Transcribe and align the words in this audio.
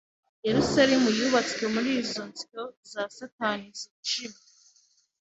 Yerusalemu 0.47 1.09
yubatswe 1.17 1.63
Muri 1.73 1.89
izo 2.01 2.23
nsyo 2.31 2.61
za 2.91 3.03
satani 3.17 3.67
zijimye 3.79 4.39